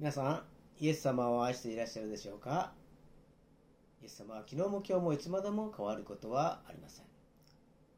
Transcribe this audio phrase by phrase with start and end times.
[0.00, 0.42] 皆さん、
[0.82, 2.72] イエス様を愛していらっしゃるでしょうか？
[4.00, 7.04] イエス様は昨日も今日もいつまでも変わることはありません。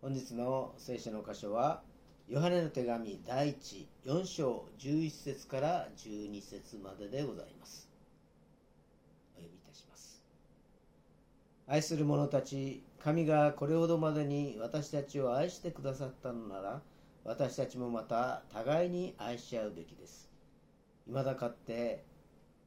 [0.01, 1.81] 本日の聖書の箇所は、
[2.29, 7.89] ヨハネの手紙第1、4章11節から12節まででございます。
[9.37, 10.25] お読みいたします。
[11.69, 16.83] 愛する者たち、神がこれほどまでに私たちを愛してくださったのなら、
[17.25, 20.32] 私たちもまた互いに愛し合うべきです。
[21.07, 22.05] 未だかって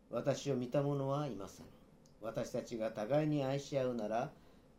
[0.10, 1.66] 私を見た者はいません。
[2.22, 4.32] 私たちが互いに愛し合うなら、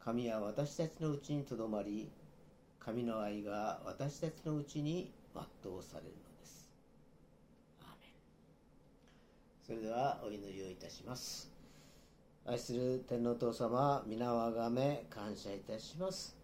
[0.05, 2.10] 神は私たちのうちにとどまり、
[2.79, 6.69] 神の愛が私たちのうちに全うされるのです。
[9.66, 11.51] それではお祈りをいたします。
[12.46, 16.37] 愛する天皇父様、皆をあがめ感謝いたします。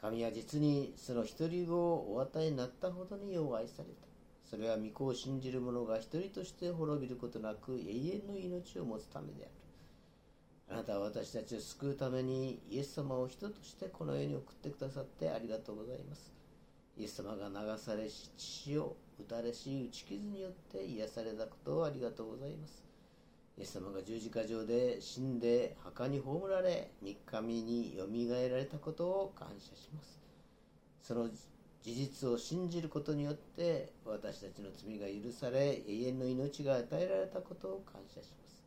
[0.00, 4.07] 神は実にその一人をお与えになったほどによう愛された。
[4.48, 9.50] それは御子を信じる者が一人として滅びることなく永遠の命を持つためである。
[10.70, 16.32] あなたは私たちを救うためにイエス様を人としてこの世に送ってくださってありがとうございます。
[16.96, 22.82] イエス様が流されし血を打たれし打ち傷によって癒されたことをありがとうございます。
[23.58, 30.18] イエス様が十字架上で死んで墓に葬られ三日目によみがえられたことを感謝します。
[31.02, 31.28] その
[31.88, 38.62] 事実を信じることによって私たちの罪が許され永遠の命が与えられたことを感謝します。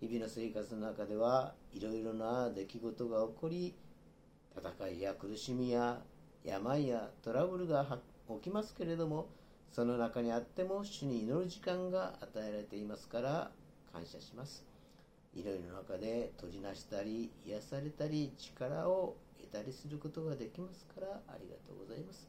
[0.00, 3.72] 日々の生活の中ではいろいろな出来事が起こり
[4.56, 6.00] 戦いや苦しみや
[6.44, 7.86] 病やトラブルが
[8.42, 9.28] 起きますけれども
[9.70, 13.52] その中にあっても主に祈る時間が与えられていますから
[13.92, 14.64] 感謝します。
[15.36, 22.28] いろいろな中で閉じなしたり癒されたり力を得たりすることができますからありがとうございます。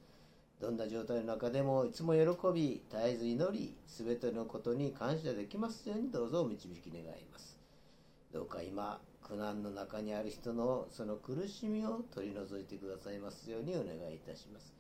[0.60, 7.60] どんな状態の中でもいつも喜び、絶えず祈り、すべてのことに感謝できますようにどうぞお導き願います。
[8.34, 14.74] どうか今、苦難の中にある人のその苦しみを取り除いてくださいますようにお願いいたします。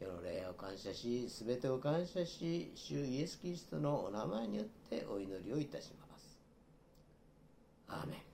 [0.00, 6.40] 今日の礼を感謝し、すべてを感謝し、主イエス・キリストのお名前によってお祈りをいたします。
[7.86, 8.31] アーメン。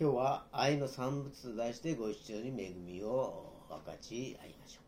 [0.00, 4.80] 今日は愛の産物と題してご一緒に恵みを分かち合いましょ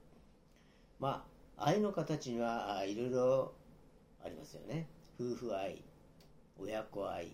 [1.01, 1.03] う。
[1.03, 1.27] ま
[1.57, 3.53] あ、愛の形にはいろいろ
[4.25, 4.89] ありますよね。
[5.19, 5.83] 夫婦愛、
[6.61, 7.33] 親子愛、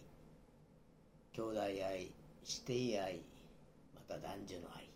[1.34, 2.10] 兄弟愛、
[2.44, 3.20] 師弟愛、
[3.94, 4.88] また男女の愛。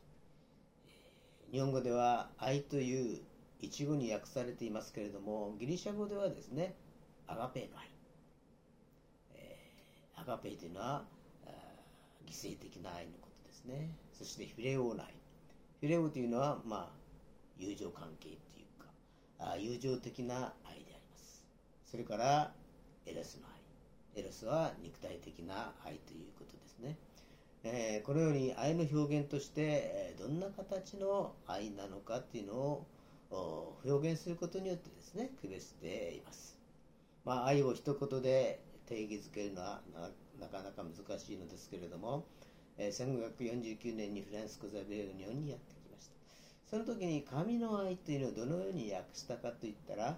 [1.52, 3.20] 日本語では愛という
[3.60, 6.74] 一語に訳されていますけれども、ギリシャ語ではですね、
[7.26, 7.90] アガペの愛。
[9.34, 11.04] えー、アガペというのは、
[12.30, 13.90] 犠牲的な愛のことですね。
[14.12, 15.06] そしてフィレオーナイ。
[15.80, 16.92] フィレオというのはまあ
[17.58, 18.88] 友情関係っていうか
[19.38, 21.44] あ友情的な愛であります。
[21.90, 22.52] それから
[23.06, 24.22] エロスの愛。
[24.22, 26.96] エロスは肉体的な愛ということですね、
[27.62, 32.86] えー、このように愛の表現として、どんな形の愛なのかっていうのを
[33.84, 36.58] 表現することによってですね区別しています、
[37.24, 39.80] まあ、愛を一言で定義づけるのは
[40.40, 42.24] なかなか難しいのですけれども、
[42.78, 46.14] えー、1549年にフランスコザベール日本にやってきました。
[46.70, 50.16] その時に神の愛というのをどのように訳したかといったら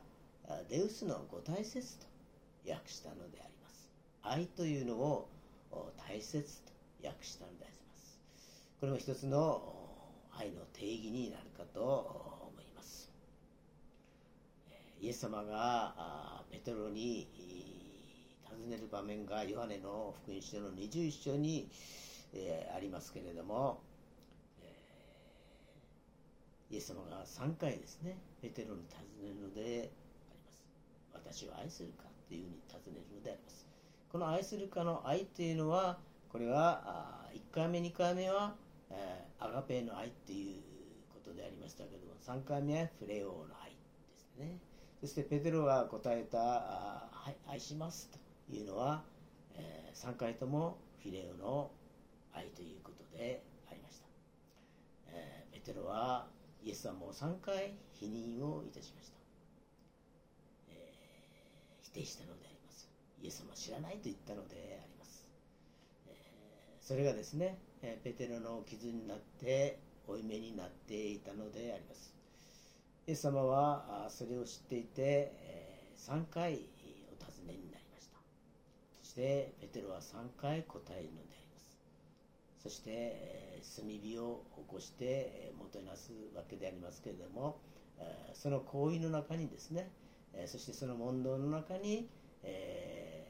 [0.69, 2.07] デウスの五大切と
[2.71, 3.89] 訳したのであります。
[4.23, 5.29] 愛というのを
[6.09, 6.73] 大切と
[7.07, 8.21] 訳したのであります。
[8.81, 9.75] これも一つの
[10.37, 13.11] 愛の定義になるかと思います。
[15.01, 17.27] イエス様がペトロに
[18.93, 21.71] 場面がヨハネの福音書の21章に、
[22.35, 23.81] えー、ありますけれども、
[26.71, 29.91] イエス様が3回ですねペテロに尋ねるので
[30.31, 31.45] あります。
[31.45, 33.67] 私を愛するかというふうに尋ねるのであります。
[34.11, 35.99] この愛するかの愛というのは
[36.31, 38.55] これは1回目2回目は、
[38.91, 40.63] えー、アガペの愛っていう
[41.13, 43.77] ことでありましたけども3回目はフレオの愛で
[44.19, 44.59] すね。
[45.01, 46.39] そしてペテロが答えた
[47.13, 48.22] 「はい、愛します」と。
[48.51, 49.05] いうのは、
[49.55, 51.71] えー、3回ともフィレオの
[52.33, 54.07] 愛ということでありました、
[55.09, 56.27] えー、ペテロは
[56.65, 59.17] イエス様を3回否認をいたしました、
[60.71, 62.89] えー、否定したのであります。
[63.21, 65.29] イエス様知らないと言ったのであります、
[66.09, 66.15] え、
[66.81, 72.13] それがですね、えペテロの傷になって負い目になっていたのであります。
[73.07, 76.67] イエス様はそれを知っていて、え3回
[79.13, 81.77] してペテロは3回答えるのであります。
[82.63, 87.61] そして、炭火を起こして、もてなすわけでありますけれども、
[88.33, 89.91] その行為の中にですね、
[90.47, 92.09] そしてその問答の中に、
[92.43, 93.27] え、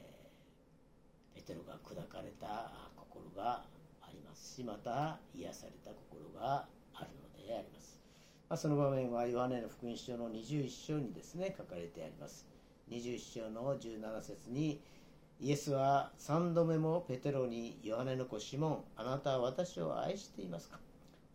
[1.35, 3.65] ペテロが砕かれた心が
[4.03, 4.55] あります。
[4.55, 7.99] しまた癒された心があるのであります、
[8.49, 12.47] ま、その場面はヨハネの福音書の21章にですね書かれてあります。
[12.91, 14.81] 21章の17節に
[15.43, 20.77] イエスは3度目もペテロにヨハネの子シモンあなたは私を愛していますか？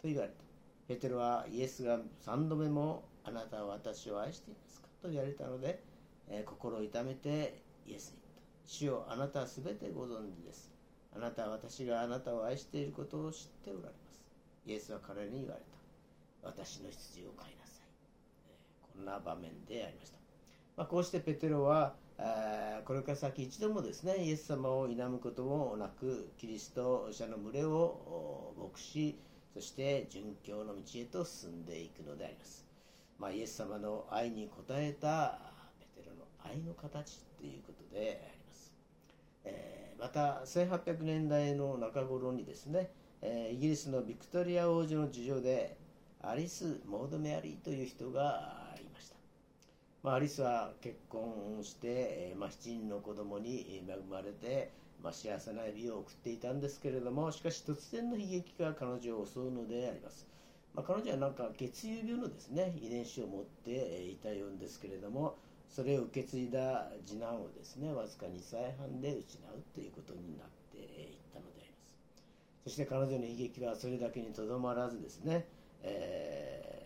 [0.02, 0.36] と言われた。
[0.88, 4.88] ペテロはイエスが3度目もあなたは私を愛していますか？
[5.02, 5.84] と言われたので、
[6.30, 8.42] えー、心を痛めてイエスに言った。
[8.66, 10.72] 主よあなたは全てご存知です。
[11.14, 14.24] あなたは私があなたを愛していることを知っておられます。
[14.66, 16.48] イエスは彼に言われた。
[16.50, 17.88] 私の羊を飼いなさい、
[18.48, 20.18] えー、こんな場面でありました、
[20.78, 29.20] まあ、こうしてペテロはこれから先一度もですねイエス様を否むこともなくキリスト者の群れを牧し
[29.54, 32.66] そして殉教の道へと進んでいくのであります、
[33.20, 35.40] まあ、イエス様の愛に応えた
[35.96, 38.74] ペテロの愛の形ということであります、
[39.46, 42.90] え、また1800年代の中頃にですね、
[43.22, 45.78] え、イギリスのビクトリア王女の事情で
[46.22, 48.67] アリス・モード・メアリーという人が
[50.08, 51.88] まあ、アリスは結婚して、
[52.32, 54.72] えまあ、7人の子供に恵まれて、
[55.04, 60.26] まあ、幸せな日々を送っていたんですけれどもしかし突然の悲劇が彼女を襲うのであります、
[60.74, 65.36] まあ、彼女はなんか血友病のですね遺伝子を持っていたようですけれども
[65.68, 72.64] それを受け継いだ次男をですねわずか2歳半で失うということになっていったのであります。
[72.64, 75.46] そして彼女の悲劇はそれだけにとどまらずですね、
[75.84, 76.77] えー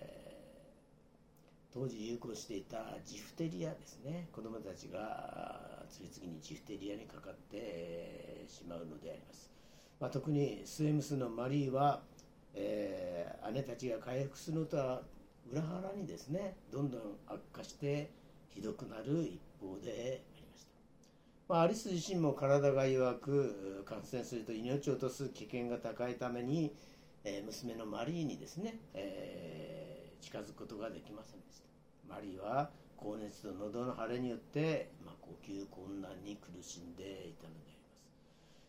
[1.73, 4.27] 当時流行していたジフテリアですね。
[4.31, 9.51] 子どもたちが次々にジフテリアにかかってしまうのであります、
[9.99, 12.01] まあ、特にスエムスのマリーは、
[12.55, 15.01] えー、姉たちが回復するのとは
[15.51, 18.09] 裏腹にですねどんどん悪化して
[18.49, 20.69] ひどくなる一方でありました、
[21.49, 26.73] まあ、アリス自身も体が弱く感染すると命を落とす危険が高いために、
[27.25, 29.80] えー、娘のマリーにですね、えー、
[30.21, 31.67] 近づくことができませんでした。
[32.07, 37.89] マリーは高熱と喉の腫れによって、まあ、呼吸困難に苦しんでいたのでありま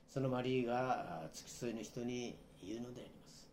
[0.09, 0.15] す。
[0.15, 3.51] そのマリーが付き添いの人に言うのであります。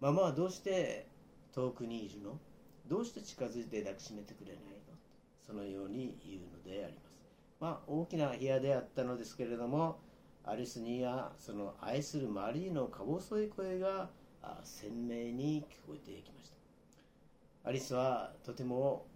[0.00, 1.06] ママはどうして
[1.54, 2.38] 遠くにいるの？
[2.88, 4.94] どうして近づいて抱きしめてくれないの？
[5.46, 7.14] そのように言うのであります。
[7.60, 10.00] まあ大きな部屋であったのですけれども
[10.44, 14.10] アリスにはその愛するマリーのか細い声が
[14.64, 16.56] 鮮明に聞こえてきました。
[17.64, 19.06] アリスはとても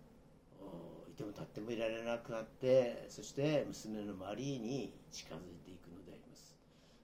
[1.10, 6.56] いても立ってもいられなくなってそして娘のマリーに近づいていくのであります。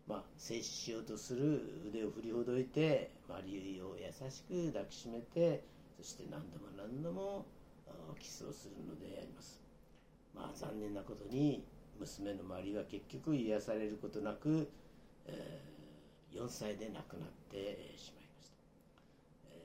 [0.09, 5.65] まあ静止しようとする腕を振りほどいてマリーを優しく抱きしめて
[5.99, 7.47] そして何度も何度も
[8.19, 9.61] キスをするのであります。
[10.35, 11.65] まあ残念なことに
[11.99, 14.71] 娘のマリーは結局癒されることなく、
[15.27, 18.24] えー、4歳で亡くなってしまいました、えー、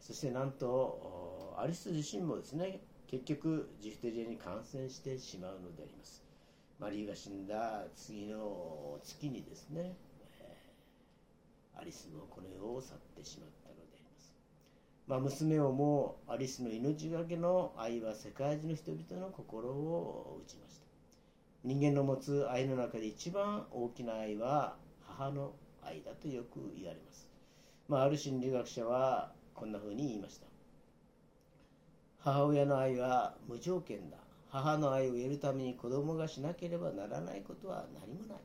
[0.09, 6.23] そしてなんとアリス自身もですね結局ジフテリアに感染してしまうのであります。
[6.79, 9.95] マリーが死んだ次の月にですね、
[11.75, 14.33] アリスもこの世を去ってしまったのであります、
[15.05, 20.85] まあ、娘をもアリスの命がけの愛は世界中の人々の心を打ちました。
[21.65, 25.51] 人間の持つ愛の中で一番大きな愛は母の
[25.83, 27.29] 愛だとよく言われます、
[27.87, 30.47] まあ、ある心理学者はこんな風に言いました。
[32.19, 34.17] 母親の愛は無条件だ。
[34.49, 38.37] 母の愛を得るために子供がしなければならないことは何もない。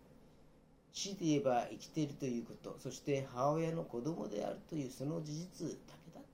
[0.93, 2.77] 死で言えば生きているということ。
[2.81, 6.27] そして母親の子供であるというその事実だけだと。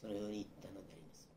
[0.00, 1.28] そのように言ったのであります、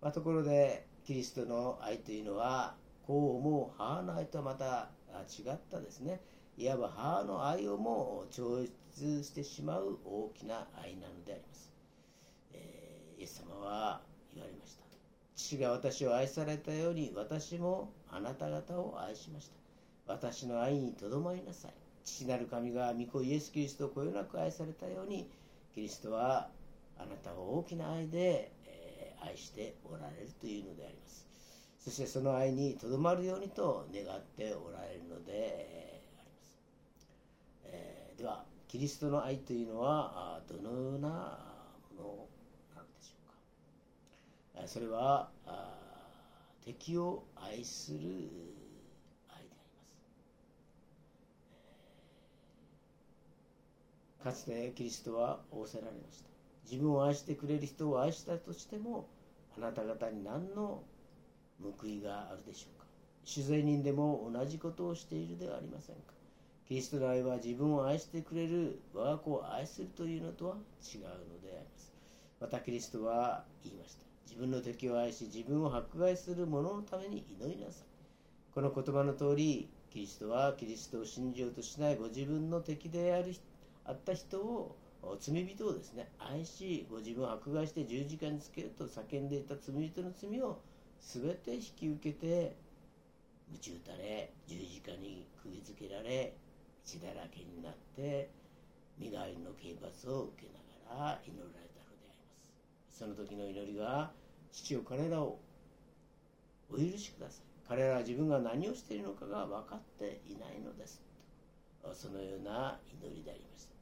[0.00, 2.74] まあ、ところでキリストの愛というのは
[3.06, 4.90] こう思う母の愛とはまた
[5.28, 6.20] 違ったですね。
[6.58, 11.65] いわば母の愛をも超越してしまう大きな愛なのであります、
[13.26, 14.00] ス様は
[14.34, 14.82] 言われました。
[15.34, 19.56] 父が私を愛されたように私もあなた方を愛しました。
[20.12, 21.72] 私の愛にとどまりなさい。
[22.04, 25.28] 父なる神が御子イエス・キリストをこよなく愛されたように
[25.74, 26.48] キリストは
[26.98, 31.26] あなたを大きな愛で、えー、愛しておられるというのであります。
[31.78, 36.58] そしてその愛にとどまるようにと願っておられるので、えー、あります、
[37.64, 41.08] えー、ではキリストの愛というのはどのような
[41.96, 42.26] もの
[44.66, 45.30] それは
[46.64, 48.10] 敵を愛する愛で
[49.28, 49.56] ありま
[54.20, 54.24] す。
[54.24, 56.28] かつてキリストは仰せられました。
[56.64, 59.06] 自分を愛してくれる人を愛したとしても
[59.56, 60.82] あなた方に何の
[61.62, 62.86] 報いがあるでしょうか。
[63.24, 66.02] 主税人でも同じことをしているではありませんか。
[66.66, 71.08] キリストの愛は自分を愛してくれる我が子を愛するというのとは違うの
[71.40, 71.92] であります。
[72.40, 74.05] またキリストは言いました。
[74.36, 77.86] 自分の敵を愛し自分を迫害する者のために祈りなさい。
[78.54, 83.34] この言葉の通りキリストはキリストを信じようとしないご自分の敵である
[83.86, 84.76] あった人を
[85.18, 90.60] 罪人をですね愛しご自分を迫害して十字架につけると叫んでいた罪人の罪を
[91.00, 92.54] 全て引き受けて
[93.50, 96.34] 鞭打たれ十字架に釘付けられ
[96.84, 98.28] 血だらけになって
[98.98, 100.52] 身代わりの刑罰を受け
[100.92, 102.28] ながら祈られたのであり
[102.84, 102.98] ます。
[102.98, 104.12] その時の祈りは
[104.56, 105.38] 父を彼らを
[106.70, 107.44] お許しください。
[107.68, 111.02] 彼らは自分が何をしているのかが分かっていないのです。
[111.94, 113.74] そのような祈りでありました。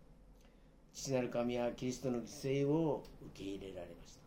[0.92, 4.20] 父なる神はキリストの犠牲を受け入れられました。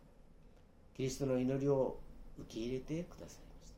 [0.96, 1.98] キリストの祈りを
[2.38, 3.76] 受け入れてくださいました。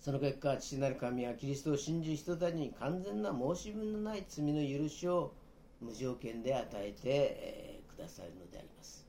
[0.00, 5.34] その結果父なる神はキリストを信じる人たちに完全な申し分のない罪の許しを
[5.80, 9.06] 無条件で与えて、くださるのであります。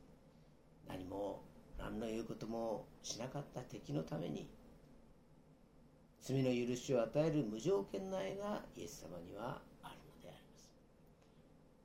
[0.88, 1.44] 何も
[1.82, 4.48] 何の言うこともしなかった敵のために
[6.22, 10.70] 罪の許しを与える無条件の愛がイエス様にはあるのであります。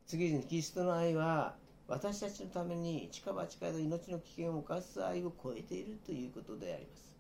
[0.07, 1.57] 次にキリストの愛は
[1.89, 7.17] 私たちのために近場近いと命の危険を冒す愛を超えているということであります。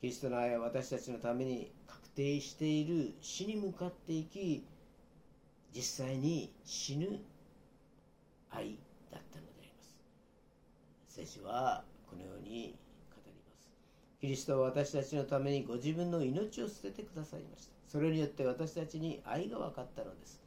[0.00, 4.64] キリストの愛は私たちのために確定している死に向かっていき
[5.74, 7.08] 実際に死ぬ
[8.50, 8.78] 愛
[9.10, 9.96] だったのであります。
[11.08, 11.82] 聖書は
[12.16, 12.74] このように
[13.14, 13.68] 語ります
[14.20, 17.72] キリストは私たちのためにご自分の命を捨ててくださいました。
[17.86, 20.40] それによって私たちに愛が分かったのです。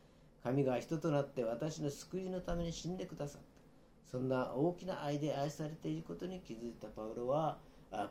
[0.44, 3.48] 神が人となって私の救いのために死んでくださった。
[4.12, 7.60] そんな大きな愛で愛されていることに気づいたパウロは、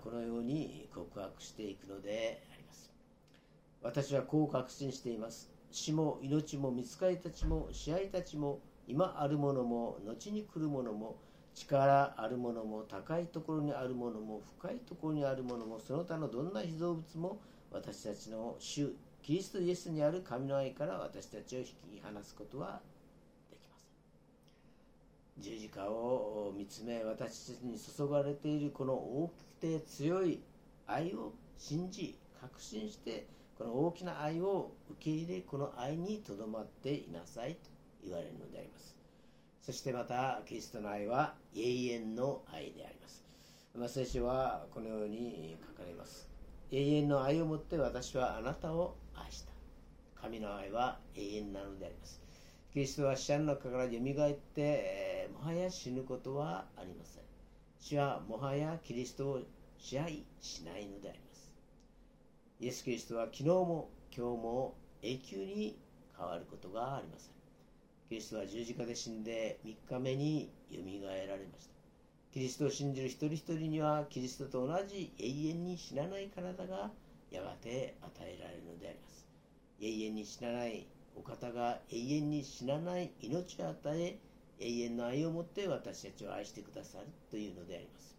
[0.05, 2.93] このように告白していくのであります。
[3.83, 5.51] 私はこう確信しています。
[5.71, 11.17] 死も命も見つかりたちも支配たちも今あるものも後に来るものも
[11.67, 21.73] 力あるものも高いところにあるものも深いところにあるものもその他のどんな被造物も私たちの主キリストイエスにある神の愛から私たちを引き
[22.03, 22.81] 離すことは
[23.51, 25.43] できません。
[25.43, 30.41] 十字架を見つめ私たちに注がれているこの大きくて強い
[30.87, 33.27] 愛を信じ確信して
[33.59, 37.59] この大きな愛を受け入れこの愛にとどまっていなさいと
[38.05, 38.98] 言われるのであります。
[39.69, 43.23] そしてまたキリストの愛は永遠の愛であります。
[43.77, 46.27] まあ、聖書はこのように書かれます。
[46.73, 49.53] 永遠の愛をもって私はあなたを愛した。
[50.23, 52.19] 神の愛は永遠なのであります。
[52.73, 57.23] キリストは死者の中から蘇って、えー、もはや死ぬことはありません。
[57.79, 59.41] 死はもはやキリストを
[59.77, 61.53] 支配しないのであります。
[62.61, 65.79] イエス・キリストは昨日も今日も永久に
[66.17, 67.38] 変わることがありません。
[68.09, 71.75] キリストは十字架で死んで3日目によみがえられました。
[72.33, 76.91] キリストを信じる一人一人にはキリストと同じ永遠に死なない体が
[77.31, 79.27] やがて与えられるのであります。
[79.81, 80.87] 永遠に死なない
[81.17, 84.19] お方が永遠に死なない命を与え
[84.59, 88.17] 永遠の愛をもって私たちを愛してくださるというのであります。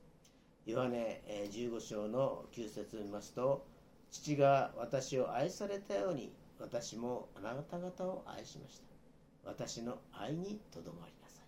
[0.67, 3.65] ヨハネ15章の9節を見ますと
[4.11, 8.88] 父が私を愛されたように私もあなた方を愛しました。
[9.45, 11.45] 私の愛にとどまりなさい。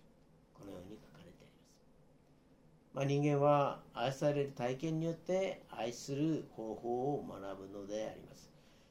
[0.54, 2.94] このように書かれてあります。
[2.94, 8.50] まあ、人間は愛される体験によって愛する方法を学ぶのであります。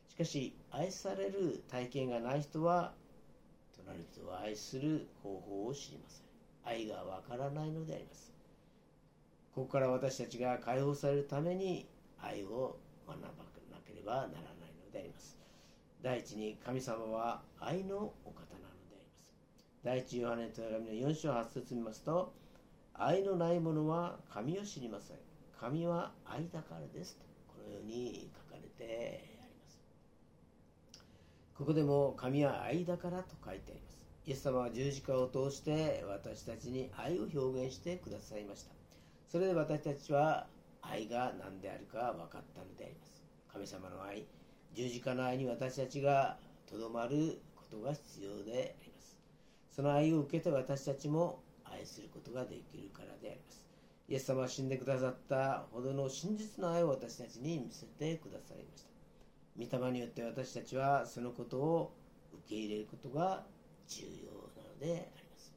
[0.09, 2.93] しかし、愛される体験がない人は、
[3.85, 6.25] 隣人を愛する方法を知りません。
[6.63, 8.31] 愛がわからないのであります。
[9.55, 11.87] ここから私たちが解放されるために
[12.21, 12.77] 愛を
[13.07, 14.33] 学ばなければならない
[14.85, 15.37] のであります。
[16.01, 18.60] 第一に神様は愛のお方
[19.83, 22.31] 第一ヨハネと手紙の4章8節見ますと、
[22.93, 25.17] 愛のない者は神を知りません。
[25.59, 29.81] 神は愛だからですと、このように書かれてあります。
[31.55, 34.05] ここでも神は愛だからと書いてあります。
[34.27, 38.75] イエス様は十字架を通して私たちに愛を表現してくださいました。
[39.29, 40.45] それで私たちは
[40.83, 43.23] 愛が何であるか分かったのであります。
[43.51, 44.27] 神様の愛、
[44.75, 46.37] 十字架の愛に私たちが
[46.69, 48.90] とどまることが必要であります。
[49.71, 53.65] その愛を受けて私たちも愛することができるからであります。
[54.09, 59.79] イエス様は死んでくださったほどの真実の愛を私たちに見せてくださいました。
[59.79, 61.93] 御霊によって私たちはそのことを
[62.33, 63.45] 受け入れることが
[63.87, 65.53] 重要なのであります。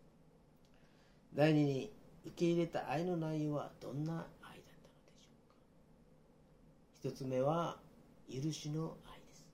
[1.34, 1.92] 第2に
[2.24, 5.32] 受け入れた愛の内容はどんな愛だったのでしょ
[7.08, 7.10] うか。
[7.10, 7.78] 一つ目は
[8.32, 9.46] 許しの愛です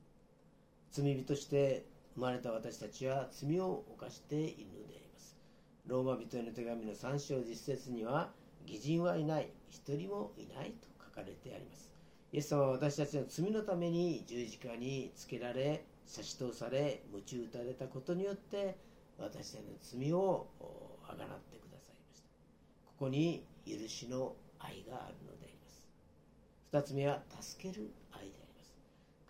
[0.93, 1.87] 罪人として
[2.21, 5.39] 生まれた私たちは罪を犯しているのであります。
[5.87, 8.31] ローマ人への手紙の3章実節には
[8.67, 9.51] 義人はいない。
[9.71, 11.91] 一人もいないと書かれてあります。
[12.31, 18.77] イエス様は私たちの罪のために十字架につけられ差し通され鞭打たれたことによって
[19.19, 20.47] 私たちの罪を
[21.09, 22.29] あがなってくださいました。
[22.85, 25.89] ここに許しの愛があるのであります。
[26.71, 28.75] 二つ目は助ける愛であります。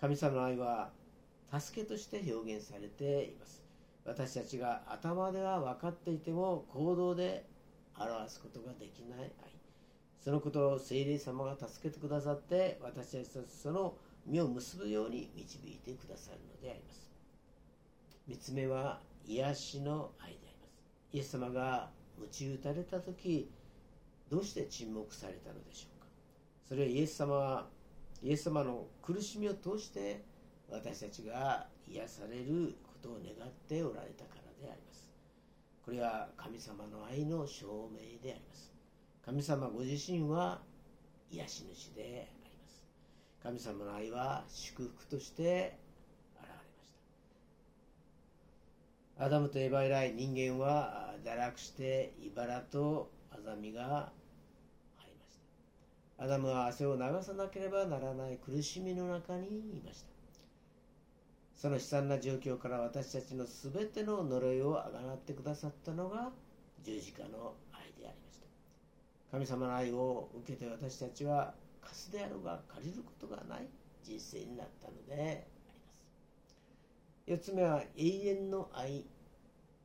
[0.01, 0.91] 神様の愛は
[1.59, 3.63] 助けとして表現されています。
[4.05, 7.45] 私たちが頭では分かっていても行動で
[7.99, 9.31] 表すことができない愛。
[10.21, 13.95] そのことを聖霊様が助けてくださって私たちとその
[14.27, 17.11] 実を結ぶように導いてくださるのであります。
[18.29, 21.17] 三つ目は癒しの愛であります。
[21.17, 23.51] イエス様が鞭打たれた時
[24.31, 26.07] どうして沈黙されたのでしょうか。
[26.69, 27.67] それはイエス様は
[28.23, 30.23] イエス様の苦しみを通して
[30.71, 35.09] 私たちが癒されることを願っておられたからであります。
[35.85, 38.73] これは神様の愛の証明であります。
[39.25, 40.61] 神様ご自身は
[41.31, 42.85] 癒し主であります。
[43.43, 45.79] 神様の愛は祝福として
[46.37, 46.93] 現れまし
[49.19, 49.25] た。
[49.25, 54.13] アダムとエバ以来人間は堕落して茨とアザミが
[54.97, 55.39] 入りまし
[56.17, 56.25] た。
[56.25, 60.20] アダムは汗を流さなければならない苦しみの中にいました。
[61.61, 66.31] その悲惨な状況から私たちの全ての呪いをあがなってくださったのが
[66.83, 68.47] 十字架の愛でありました。
[69.31, 71.53] 神様の愛を受けて私たちは
[71.83, 73.69] 貸すであるが借りることがない
[74.03, 75.77] 人生になったのであり
[76.39, 76.57] ます。
[77.27, 79.05] 4つ目は永遠の愛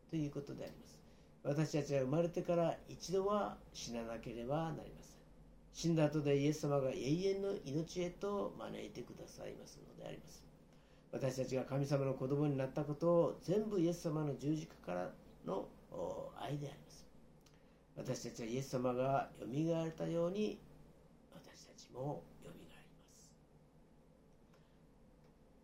[0.10, 0.98] ということであります。
[1.44, 5.12] 私たちは生まれてから一度は死ななければなりません。
[5.74, 10.45] 死んだ後でイエス様が永遠の命へと招いてくださいますのであります。
[11.16, 15.10] 私たちが神様の子供になったことを全部イエス様の十字架から
[15.46, 15.70] の
[16.38, 17.08] 愛であります。
[17.96, 20.60] 私たちはイエス様がよみがえったように
[21.34, 22.84] 私たちもよみがえ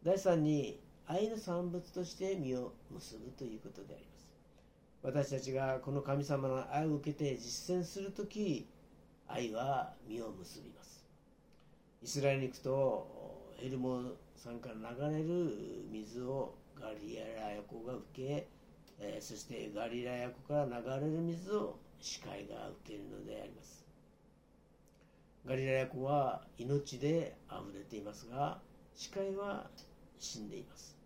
[0.06, 0.26] ります。
[0.26, 4.32] 第3に愛の産物として実を結ぶということであります。
[5.04, 8.70] 私たちがこの神様の愛を受けて実践するとき
[9.28, 11.06] 愛は実を結びます。
[12.02, 13.21] イスラエルに行くと
[13.62, 18.48] ヘルモン山から流れる水をガリラヤ湖が受け、
[19.00, 23.86] えー、そしてガリラヤ湖から流れる水を視界が受けるのであります。
[25.46, 28.58] ガリラヤ湖は命で溢れていますが
[28.96, 29.70] 視界は
[30.18, 30.98] 死んでいます。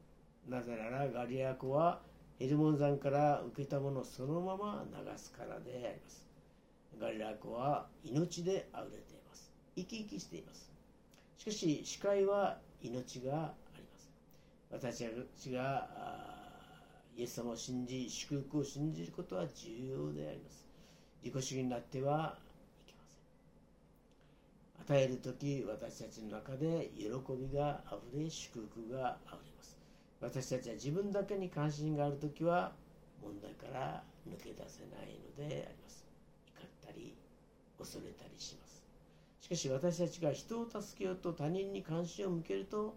[0.47, 1.99] なぜならガリラヤ湖は
[2.39, 6.25] ヘルモン山から受けたものをそのまま流すからであります。
[7.01, 9.51] ガリラヤ湖は命で溢れています。
[9.75, 10.74] 生き生きしています。
[11.37, 14.11] しかし視界は命があります。
[14.71, 15.87] 私たちが
[17.15, 20.65] イエス様を信じ祝福を信じることは重要であります。
[21.23, 22.37] 自己主義になっては
[22.85, 23.03] いけま
[24.87, 24.97] せん。
[24.97, 29.77] 与える時私たちの中で喜びがあふれ祝福があふれます。
[30.21, 32.73] 私たちは自分だけに関心がある時は
[33.21, 36.05] 問題から抜け出せないのであります。
[36.57, 37.15] 怒ったり
[37.77, 38.64] 恐れたりします。
[39.45, 42.95] しかし私たちが人を助けようと他人に関心を向けると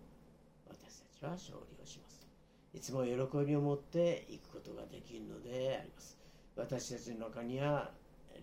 [0.67, 2.27] 私たちは勝利をします。
[2.73, 6.17] いつも喜びを持っていくことができるのであります。
[6.57, 7.91] 私たちの中には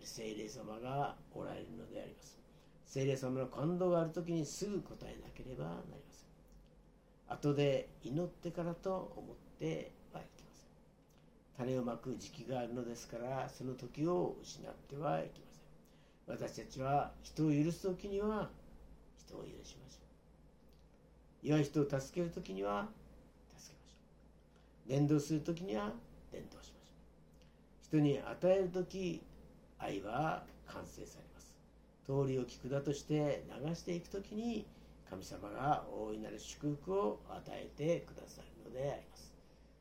[0.04, 2.38] 聖霊様がおられるのであります。
[2.86, 7.34] 聖霊様の感動がある時にすぐ答えなければなりません。
[7.34, 10.68] 後で祈ってからと思ってはいけませ
[11.66, 11.66] ん。
[11.66, 15.55] 種をまく時期があるのですからその時を失ってはいけません。
[16.28, 18.50] 私たちは人を許す時には
[19.18, 20.00] 人を許しましょ
[21.44, 21.48] う。
[21.48, 22.88] 弱い人を助ける時には
[23.56, 23.96] 助けましょ
[24.88, 24.90] う。
[24.90, 25.94] 伝道する時には
[26.32, 26.94] 伝道しましょ
[27.94, 27.98] う。
[27.98, 29.22] 人に与える時
[29.78, 31.56] 愛は完成されます。
[32.06, 34.66] 通りを聞くだとして流していく時に
[35.10, 39.34] 神様が大いなる祝福を与えてくださるのであります。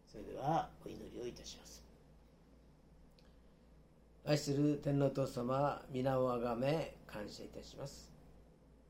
[0.07, 1.84] それではお祈りをいたします。
[4.26, 8.10] 愛する天皇父様皆をあがめ感謝いたします。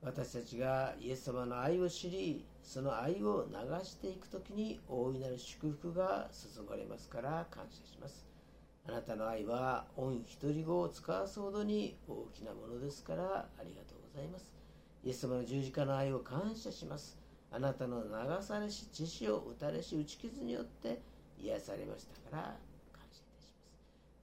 [0.01, 8.25] 私たちがイエス様の愛を知りその愛を流していく時に大いなる祝福が注がれますから感謝します。
[8.89, 14.53] あなたの愛は御一人子を使わすほどに大きなものですからありがとうございます。
[15.03, 17.19] イエス様の十字架の愛を感謝します。
[17.51, 21.01] あなたの流されし血潮打たれし打ち傷によって
[21.41, 22.57] 癒されましたから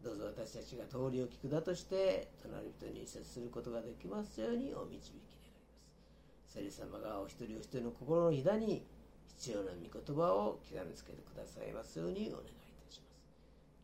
[0.04, 6.54] どうぞ私たちが通りを聞くだとして隣人に接することができますようにお導き願います。
[6.56, 8.84] 聖霊様がお一人お一人の心のひだに
[9.38, 12.54] 必要な御言葉を刻みつけてくださいますようにお願いい
[12.88, 13.32] たします。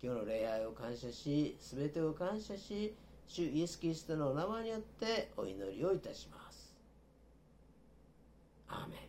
[0.01, 2.95] 今日の礼拝を感謝し全てを感謝し
[3.27, 6.75] 主イエス・キリストのお名前によってお祈りをいたします。
[8.69, 9.06] アーメン。